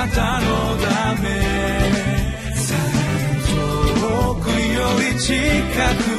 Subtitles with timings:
[0.00, 0.46] なたの
[0.78, 1.28] ため。
[4.00, 5.34] 遠くより近
[6.04, 6.09] く。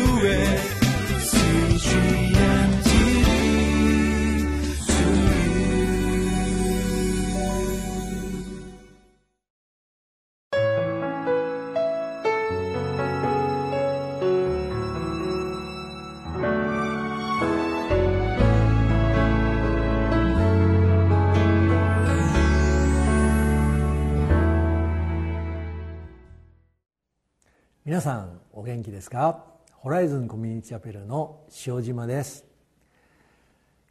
[27.91, 29.43] 皆さんお元気ですか？
[29.73, 32.45] ホライズンコミュニティチャペルの塩島です。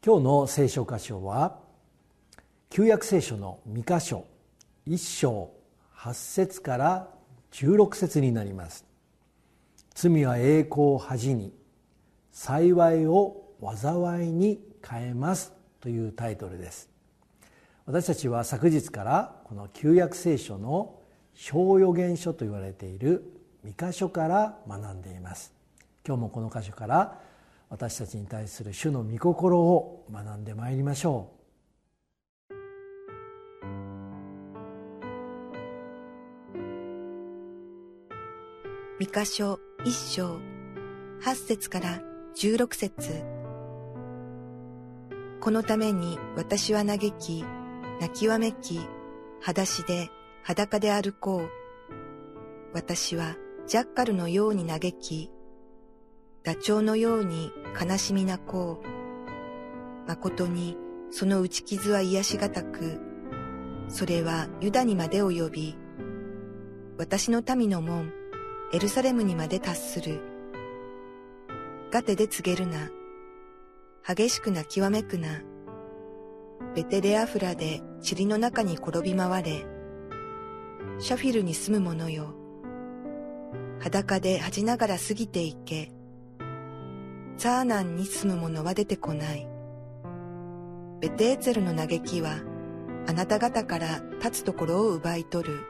[0.03, 1.59] 今日の聖書箇所は
[2.71, 4.25] 旧約聖書の2箇所
[4.89, 5.51] 1章
[5.99, 7.09] 8節から
[7.53, 8.87] 16節になります。
[9.95, 11.53] 罪は栄光を恥に
[12.33, 16.89] 幸いを災いに変えますというタイトルです。
[17.85, 20.99] 私たちは昨日からこの旧約聖書の
[21.35, 25.53] 小予言書と言われている2箇所から学んでいます。
[26.07, 27.21] 今日もこの箇所から
[27.69, 31.41] 私たちに対する主の御心を学んでまいりましょう。
[38.99, 40.39] 三箇所一章
[41.23, 42.01] 八節から
[42.35, 43.23] 十六節。
[45.41, 47.45] このために私は嘆き
[48.01, 48.81] 泣きわめき
[49.41, 50.11] 裸足で
[50.43, 51.49] 裸で歩こう。
[52.73, 53.37] 私は
[53.71, 55.31] ジャッカルのように嘆き、
[56.43, 60.09] ダチョウのように悲しみ泣こう。
[60.09, 60.77] 誠に
[61.13, 63.01] その打ち傷は癒しがたく、
[63.87, 65.79] それはユダにまで及び、
[66.99, 68.13] 私の民の門、
[68.73, 70.21] エルサレムにまで達する。
[71.93, 72.91] ガテで告げるな。
[74.05, 75.43] 激しく泣きわめくな。
[76.75, 79.65] ベテレアフラで塵の中に転び回れ。
[80.99, 82.40] シャフィルに住む者よ。
[83.81, 85.91] 裸で恥じながら過ぎていけ。
[87.37, 89.49] ザーナンに住む者は出てこない。
[91.01, 92.41] ベテーツェルの嘆きは、
[93.09, 95.61] あなた方から立つところを奪い取る。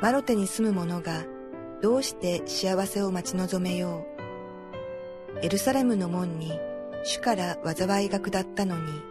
[0.00, 1.24] マロテに住む者が、
[1.82, 4.06] どうして幸せを待ち望めよ
[5.34, 5.44] う。
[5.44, 6.52] エルサレムの門に
[7.02, 9.02] 主から災いが下ったのに。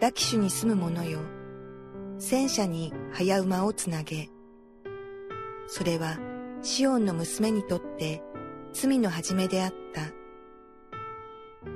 [0.00, 1.20] ラキシュに住む者よ。
[2.18, 4.33] 戦車に早馬をつなげ。
[5.66, 6.18] それは
[6.62, 8.22] シオンの娘にとって
[8.72, 10.02] 罪の始めであった。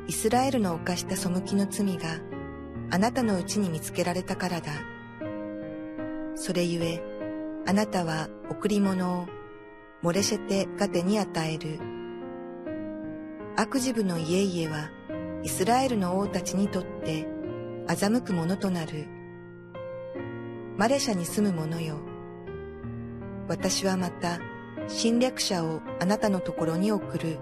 [0.07, 2.19] イスラエルの犯した背きの罪が
[2.91, 4.73] あなたのうちに見つけられたからだ。
[6.35, 7.03] それゆえ、
[7.67, 9.27] あなたは贈り物を
[10.03, 11.81] モレシェテが手に与える。
[13.57, 14.91] 悪事部の家々は
[15.43, 17.27] イスラエルの王たちにとって
[17.87, 19.07] 欺くものとなる。
[20.77, 22.08] マレシャに住む者よ。
[23.49, 24.39] 私はまた
[24.89, 27.39] 侵略者をあなたのところに送る。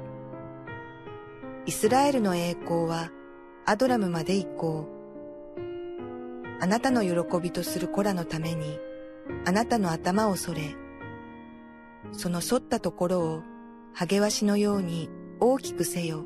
[1.66, 3.10] イスラエルの栄光は
[3.64, 6.62] アドラムまで行こう。
[6.62, 8.78] あなたの喜びとする子らのために
[9.44, 10.76] あなたの頭をそれ。
[12.12, 13.42] その反ったところを
[13.92, 16.24] ハゲワシのように大きくせよ。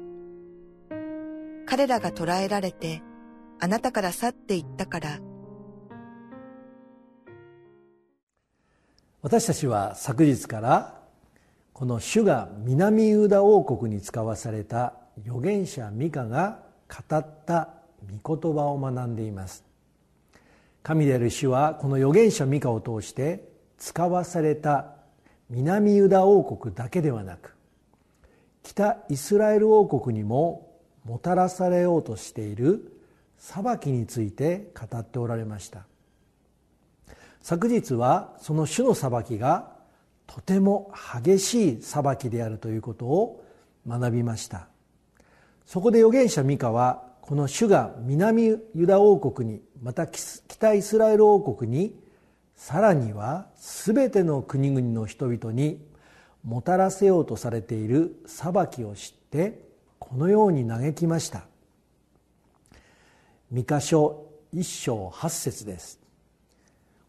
[1.66, 3.02] 彼らが捕らえられて
[3.60, 5.20] あなたから去っていったから
[9.22, 10.98] 私たちは昨日から
[11.74, 14.94] この主が南ユダ王国に使わされた
[15.26, 17.68] 預言者ミカが語った
[18.22, 19.62] 御言葉を学んでいます。
[20.82, 24.94] 神である主はこの預言者ミカを通して使わされた
[25.50, 27.54] 南ユダ王国だけではなく
[28.62, 30.70] 北イスラエル王国にも
[31.04, 32.96] もたらされようとしている
[33.36, 35.89] 裁きについて語っておられました。
[37.42, 39.72] 昨日はその主の裁きが
[40.26, 40.92] とても
[41.24, 43.44] 激しい裁きであるということを
[43.86, 44.68] 学びました。
[45.66, 51.94] そこで預言者ミカはこの主が南ユダ王国にまた北イスラエル王国に
[52.56, 55.80] さらには全ての国々の人々に
[56.44, 59.60] もたらせようとされている裁きを知って
[59.98, 61.44] このように嘆きました。
[63.50, 66.00] 三箇所一章八節です。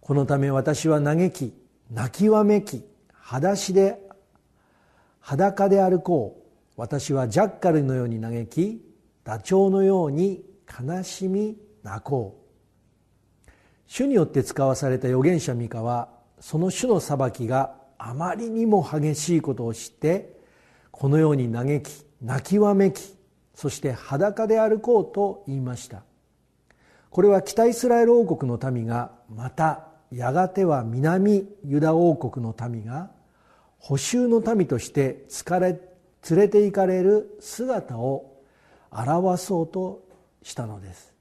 [0.01, 1.53] このため私は嘆き
[1.91, 2.83] 泣きわめき
[3.13, 3.99] 裸足で
[5.19, 6.41] 裸で歩こう。
[6.75, 8.81] 私はジャッカルのように嘆き
[9.23, 12.41] ダチョウのように悲しみ泣こ
[13.47, 13.51] う。
[13.85, 16.09] 主によって使わされた預言者ミカは
[16.39, 20.39] その主の裁きがあまりにも激しいことを知って
[20.89, 23.15] このように嘆き泣きわめき
[23.53, 26.03] そして裸で歩こうと言いました。
[27.11, 33.11] これは北イスラエル王国の民がまたやがては南ユダ王国の民が
[33.79, 35.79] 補修の民として疲れ
[36.29, 38.37] 連れて行かれる姿を
[38.91, 40.03] 表そうと
[40.43, 41.13] したのです。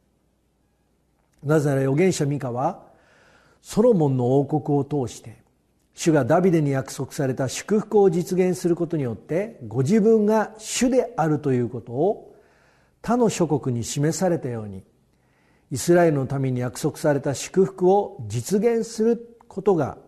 [1.42, 2.82] なぜなら預言者ミカは
[3.62, 5.38] ソロモンの王国を通して
[5.94, 12.37] 主がダビデに約束された祝福を実現することによってご自分が主であるということを
[13.02, 14.82] 他の諸国に示されたように
[15.70, 19.99] イスラエルのために約束された祝福を実現することが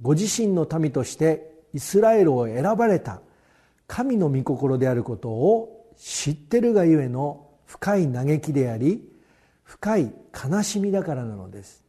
[0.00, 3.20] ご自身の民としてイスラエルを選ばれた
[3.86, 9.06] 神の御心であることを知ってるがゆえの深い嘆きであり
[9.64, 10.12] 深い
[10.50, 11.84] 悲しみだからなのです。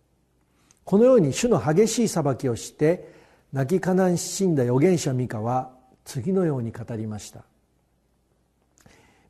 [0.83, 3.13] このように主の激しい裁きをして
[3.53, 5.71] 泣き悲しんだ預言者ミカは
[6.03, 7.43] 次のように語りました。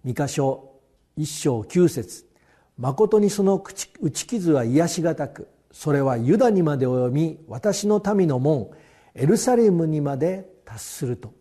[0.03, 0.71] ミカ書
[1.15, 2.30] 一章九節。
[2.77, 3.57] 誠にその
[4.01, 8.71] 打ち傷は癒しがたくそれはユダにまで及び私の民の門
[9.13, 11.33] エルサレムにまで達すると。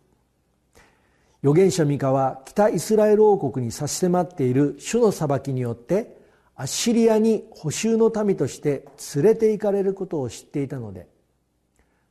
[1.43, 6.15] 預言者ミカは北イスラエル王国に差し迫っている主の裁きによって
[6.55, 8.85] アッシリアに補修の民として
[9.15, 11.07] 連れて行かれることを知っていたので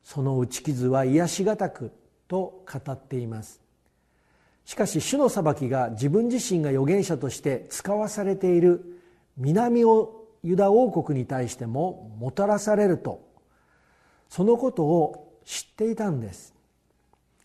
[0.02, 1.92] その打ち傷は癒しがたく
[2.26, 3.60] と語っています。
[4.64, 8.99] しかし主の裁きが自分自身が預言者として使わされている
[9.40, 13.26] 南をユダ王国に対してももたらされると
[14.28, 16.54] そのことを知っていたんです。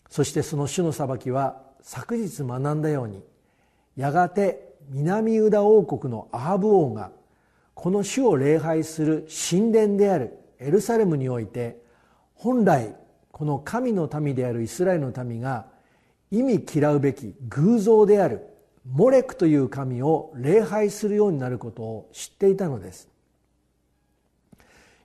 [0.08, 3.22] そしてその主の裁きは昨日学んだように
[3.96, 7.10] やがて南ユダ王国のアハブ王が
[7.74, 11.82] この主を礼拝する神殿であるエルサレムにおいて
[12.34, 12.94] 本来
[13.32, 15.66] この神の民であるイスラエルの民が
[16.30, 18.46] 意味嫌うべき偶像である。
[18.92, 23.08] モレクという神を礼拝するようになることを知っていたのです。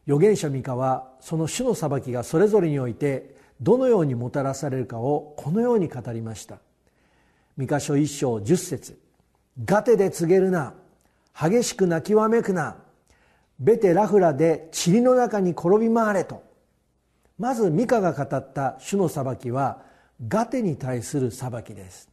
[0.08, 6.60] 預言者ミカはその主の裁きがそれぞれにおいてどのようにもたらされるかをこのように語りました。
[7.58, 9.00] ミカ書一章十節。
[9.66, 10.74] ガテで告げるな。
[11.40, 12.78] 激しく泣きわめくな。
[13.60, 16.44] ベテラフラで塵の中に転び回れと。
[17.38, 19.82] まずミカが語った主の裁きは
[20.28, 22.10] ガテに対する裁きです。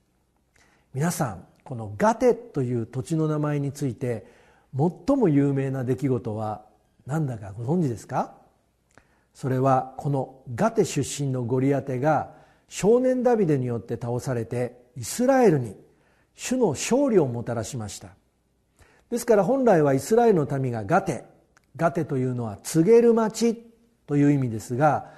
[0.95, 4.25] 皆さんこのガテという土地の名前について
[4.75, 6.63] 最も有名な出来事は
[7.07, 8.33] 何だかご存知ですか？
[9.35, 12.31] それはこのガテ出身のゴリアテが
[12.71, 15.77] 少年ダビデによって倒されてイスラエルに
[16.35, 18.09] 主の勝利をもたらしました。
[19.11, 21.27] ですから本来はイスラエルの民がガテ
[21.77, 23.63] ガテというのは告げる町
[24.07, 25.11] という意味ですが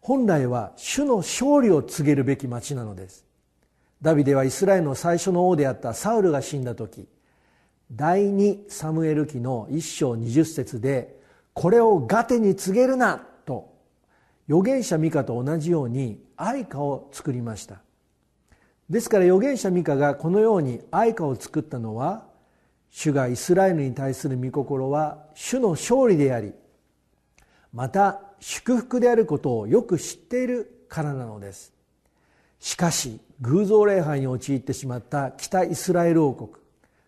[0.00, 3.24] 本来は主の勝利を告げるべき町なのです。
[4.02, 7.06] ダビデはイスラエルの最初の王であったサウルが死んだ時
[7.92, 11.20] 第二サムエル記の一章二十節で
[11.54, 13.72] これをガテに告げるなと
[14.48, 17.80] 預言者ミカと同じように愛歌を作りました。
[18.90, 22.26] ですから預言者ミカがこのように愛歌を作ったのは
[22.90, 26.52] 主がイスラエルに対する御心は主の勝利であり
[27.72, 31.72] また祝福であることをよく知っているからなのです。
[32.62, 36.50] しかし偶像礼拝に陥ってしまった北イスラエル王国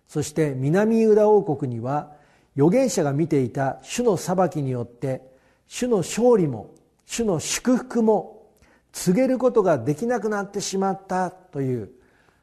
[0.09, 2.11] そして南ユダ王国には
[2.56, 5.23] 預言者が見ていた主の裁きによって
[5.69, 6.75] 主の勝利も
[7.06, 8.49] 主の祝福も
[8.91, 11.91] 告げることができなくなってしまったという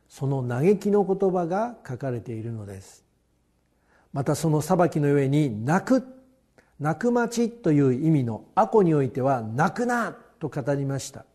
[0.08, 3.04] その嘆きの言葉が書かれているのです。
[4.14, 6.04] またその裁きの上に泣く
[6.80, 11.26] 泣く町という意味のアコにおいては泣くなと語りました。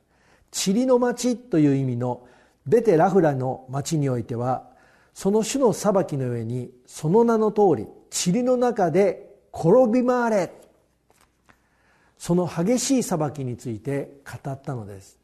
[0.64, 2.26] 塵の町という意味の
[2.66, 4.64] ベテラフラの町においては
[5.12, 10.52] その種の裁きの上にその名の通り塵の中で転び回れ。
[12.18, 15.18] その激しい裁きについて語ったのです。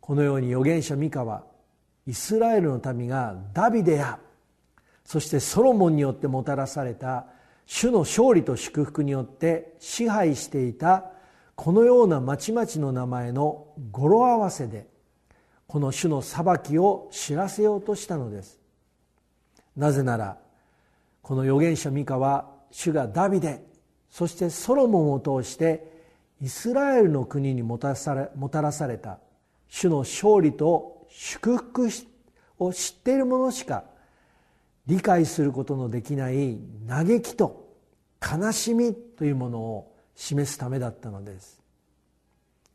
[0.00, 1.44] このように預言者ミカは
[2.06, 4.18] イスラエルの民がダビデや
[5.04, 7.26] そしてソロモンによってもたらされた
[7.66, 11.12] 主の勝利と祝福によって支配していた
[11.62, 14.86] このようなまちまちの名前の語呂合わせで
[15.66, 18.58] この主の裁きを知らせようとしたのです。
[19.76, 20.38] なぜなら
[21.20, 23.62] この預言者ミカは主がダビデ
[24.08, 25.84] そしてソロモンを通して
[26.40, 29.18] イスラエルの国にもたらされもたらされた
[29.68, 31.90] 主の勝利と祝福
[32.58, 33.84] を知っている者しか
[34.86, 37.68] 理解することのできない嘆きと
[38.18, 39.89] 悲しみというものを
[40.20, 41.62] 示すためだったのです。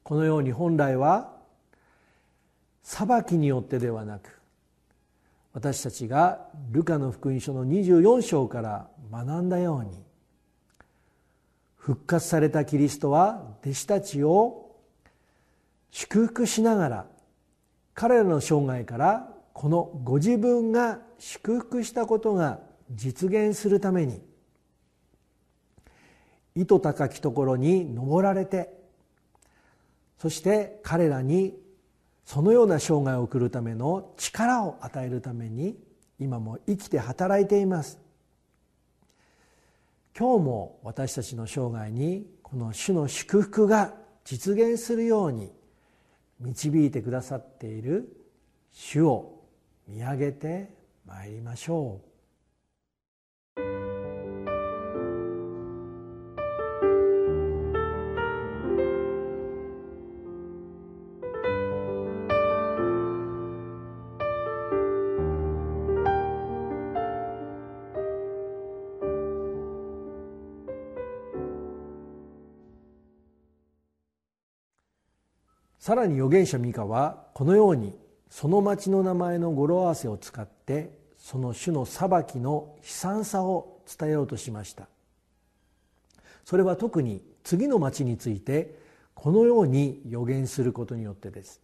[0.01, 1.31] このように本来は
[2.81, 4.39] 裁きによってではなく
[5.53, 9.91] 私たちがルカの福音書の24章から学んだように
[11.75, 14.75] 復活されたキリストは弟子たちを
[15.91, 17.05] 祝福しながら
[17.93, 22.59] 彼らの生涯からこのご自分が祝福したことが
[22.91, 24.21] 実現するために
[26.55, 28.69] 糸高きところに登られて
[30.17, 31.55] そして彼らに
[32.25, 35.77] そのような生涯を送るための力を与えるために
[36.19, 37.99] 今も生きて働いています。
[40.17, 43.93] 今日も私たちの生涯にこの主の祝福が
[44.23, 45.51] 実現するように
[46.39, 48.17] 導いてくださっている
[48.71, 49.43] 主を
[49.87, 50.73] 見上げて
[51.05, 52.14] まいりましょう。
[75.85, 77.93] さらに預言者ミカはこのように
[78.31, 84.87] その町の名前の語呂合わせを使ってその種の裁きの悲惨さを伝えようとしました。
[86.43, 88.79] それは特に次の町について
[89.13, 91.61] このように予言することによってです。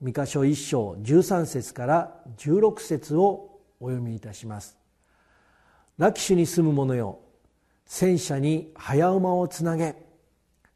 [0.00, 4.76] 三箇所一章13節から16節をお読みいたします。
[5.98, 7.18] ラキシュに住む者よ
[7.86, 10.05] 戦車に早馬をつなげ。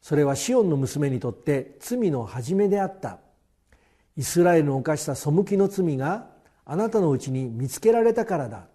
[0.01, 3.19] それはシオンの娘にとって罪の始めであった。
[4.17, 6.27] イスラエルの犯した背きの罪が
[6.65, 8.67] あなたのうちに見つけられたからだ。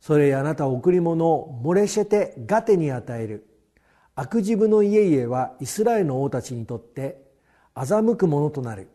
[0.00, 3.46] それあなた贈り物を漏れせてガテに与える。
[4.16, 7.22] 悪事部の家々はイスラエルの王たちにとって
[7.74, 8.88] 欺くものとなる。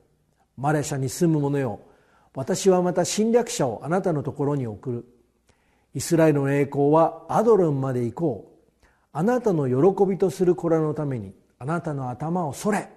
[0.58, 1.80] マレシャに住む者よ
[2.36, 5.06] 私はまた侵略者をあなたのところに送る。
[5.96, 8.49] イスラエルの栄光はアドロンまで行こう。
[9.20, 12.88] あなたの喜びとする子らのためにあなたの頭をそれ。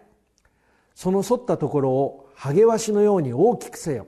[0.95, 4.07] その反ったところをハゲワシのように大きくせよ。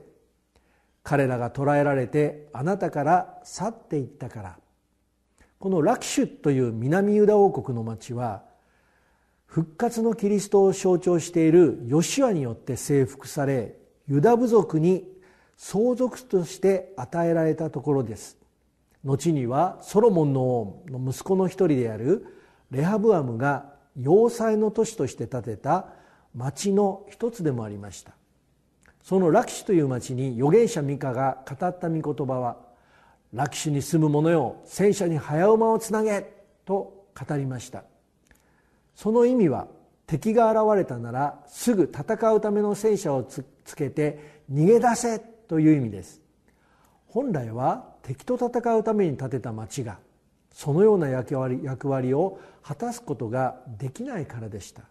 [1.02, 4.58] 彼らが捕らえられてあなたから去っていったから。
[5.58, 8.44] このラキシュという南ユダ王国の町は
[9.46, 13.74] 復活のキリストを象徴しているヨシュアによって征服され
[14.06, 15.02] ユダ部族に
[15.56, 18.43] 相続として与えられたところです。
[19.04, 22.26] 後にはソロモンの王の息子の一人である
[22.70, 25.86] レハブアムが要塞の都市として建てた
[26.34, 28.12] 町の一つでもありました。
[29.02, 32.56] そのラキシュという町に預言者ミカが語った御言葉は
[33.34, 36.32] 「ラキシュに住む者よ戦車に早馬をつなげ」
[36.64, 37.84] と語りました。
[38.94, 39.68] その意味は
[40.06, 43.44] 敵が現れたならすぐ戦うための戦車をつ
[43.76, 46.22] けて逃げ出せという意味です。
[47.08, 49.98] 本来は敵と戦うために建てた町が
[50.52, 54.82] そのような役割役割を果たすことができないからでした。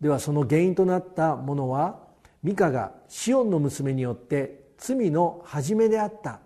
[0.00, 2.00] ではその原因となったものは
[2.42, 6.40] ミカがシオンの娘によって罪の始めであった。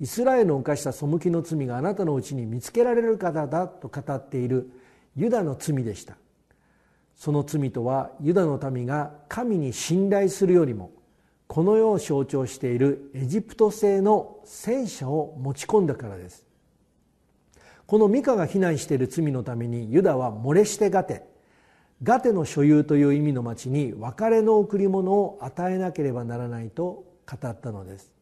[0.00, 4.70] イスラエルの犯した背きの罪があなたのうちに見つけられる方だと語っている
[5.14, 6.16] ユダの罪でした。
[7.14, 10.90] その罪とはユダの民が神に信頼するよりも
[11.46, 16.46] この世を象徴しているエジプト製の戦車を持ち込んだからです。
[17.86, 21.24] このミカが非難している罪のためにユダは漏れしてガテ。
[22.02, 28.12] ガテの所有という意味の町に別れの贈り物を与えなければならないと語ったのです。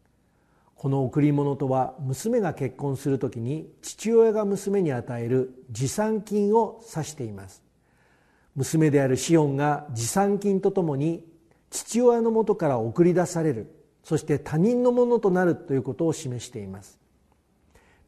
[0.75, 7.63] この贈り物とは娘が結婚するときに父親が娘に与える持参金を指しています。
[8.57, 11.25] 娘であるシオンが持参金とともに
[11.73, 13.75] 父親のもとから送り出される。
[14.05, 16.99] そして他人のものとなるということを示しています。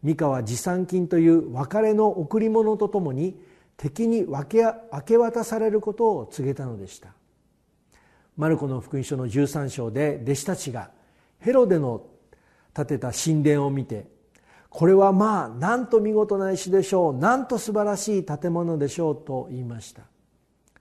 [0.03, 3.41] ミカは持参金という別れの贈り物とともに
[3.77, 7.15] 敵に分け明け渡されることを告げたのでした。
[8.37, 10.91] マルコの福音書の13章で弟子たちが
[11.39, 12.05] ヘロデの
[12.75, 14.09] 建てた神殿を見て
[14.69, 20.03] これはまあなんと見事な石でしょうなんと素晴らしい建物でしょうと言いました。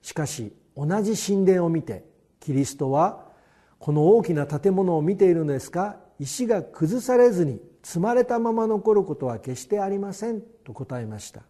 [0.02, 2.04] しかし同じ神殿を見て
[2.44, 3.24] キリストは
[3.78, 5.96] この大きな建物を見ているのですか？
[6.20, 11.42] 石が崩されずに積まれたまま残ることは決してありませんと答えました。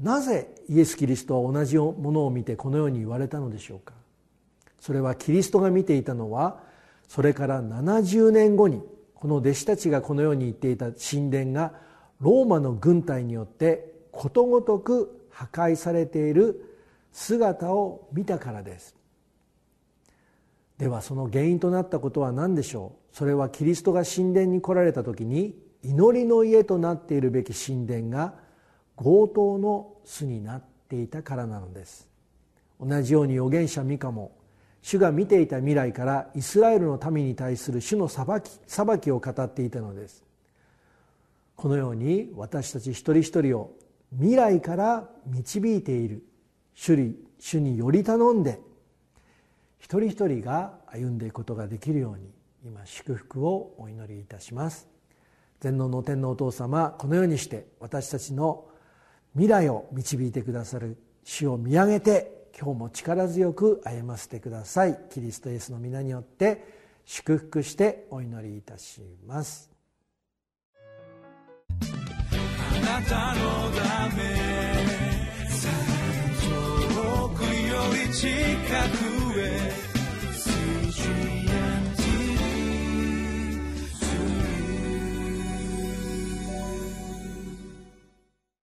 [0.00, 3.94] なぜイエス・キリストは同じものを見てこのように言われたのでしょうか？
[4.80, 6.60] それはキリストが見ていたのは
[7.08, 8.82] それから70年後に
[9.14, 11.72] この弟子たちがこのように言っていた神殿が
[12.20, 16.78] ローマの軍隊によってことごとく破壊されている
[17.12, 18.94] 姿を見たからです。
[20.80, 23.14] ではその原因となったことは何でしょう？
[23.14, 28.32] それはキリストが神殿に来られた時に祈りの家となっているべき神殿が
[28.96, 32.08] 強盗の巣になっていたからなのです。
[32.80, 34.32] 同じように預言者ミカも
[34.80, 40.24] 主が見ていた未来からイスラエルの民に対する主の裁き裁きを語っていたのです。
[41.56, 43.76] このように私たち一人一人を
[44.16, 46.24] 未来から導いている。
[46.74, 48.60] 主に主により頼んで
[49.80, 52.30] 一人一人が歩んでいくことができるように
[52.64, 54.86] 今祝福をお祈りいたします。
[55.58, 58.66] 全能の天のお父様このようにして私たちの
[59.32, 64.98] 未来を導いてくださる主を見上げて今日も力強く歩ませてください。
[65.10, 66.64] キリストイエスの皆によって
[67.04, 69.70] 祝福してお祈りいたします。
[71.68, 71.84] あ
[72.80, 74.22] なたのため
[76.40, 77.48] 遠くよ
[78.08, 78.28] り近
[79.16, 79.19] く
[81.02, 81.49] You.